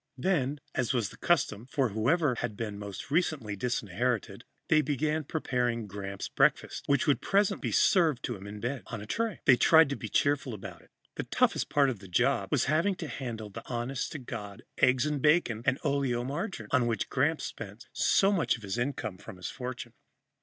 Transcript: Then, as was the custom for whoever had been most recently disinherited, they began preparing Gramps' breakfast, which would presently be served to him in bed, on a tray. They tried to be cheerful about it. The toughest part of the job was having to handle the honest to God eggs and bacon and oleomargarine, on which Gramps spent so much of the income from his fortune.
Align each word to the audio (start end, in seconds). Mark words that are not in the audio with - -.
Then, 0.17 0.59
as 0.73 0.93
was 0.95 1.09
the 1.09 1.17
custom 1.17 1.67
for 1.67 1.89
whoever 1.89 2.33
had 2.33 2.57
been 2.57 2.79
most 2.79 3.11
recently 3.11 3.55
disinherited, 3.55 4.45
they 4.67 4.81
began 4.81 5.23
preparing 5.25 5.85
Gramps' 5.85 6.27
breakfast, 6.27 6.85
which 6.87 7.05
would 7.05 7.21
presently 7.21 7.67
be 7.67 7.71
served 7.71 8.23
to 8.23 8.35
him 8.35 8.47
in 8.47 8.59
bed, 8.59 8.81
on 8.87 8.99
a 8.99 9.05
tray. 9.05 9.41
They 9.45 9.57
tried 9.57 9.89
to 9.89 9.95
be 9.95 10.09
cheerful 10.09 10.55
about 10.55 10.81
it. 10.81 10.89
The 11.17 11.23
toughest 11.25 11.69
part 11.69 11.91
of 11.91 11.99
the 11.99 12.07
job 12.07 12.49
was 12.51 12.65
having 12.65 12.95
to 12.95 13.07
handle 13.07 13.51
the 13.51 13.61
honest 13.69 14.11
to 14.13 14.17
God 14.17 14.63
eggs 14.79 15.05
and 15.05 15.21
bacon 15.21 15.61
and 15.67 15.79
oleomargarine, 15.81 16.69
on 16.71 16.87
which 16.87 17.11
Gramps 17.11 17.43
spent 17.43 17.85
so 17.93 18.31
much 18.31 18.55
of 18.57 18.63
the 18.63 18.81
income 18.81 19.19
from 19.19 19.37
his 19.37 19.51
fortune. 19.51 19.93